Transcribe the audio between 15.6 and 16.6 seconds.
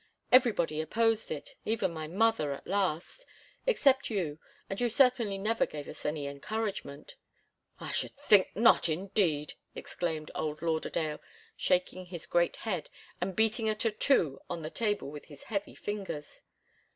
fingers.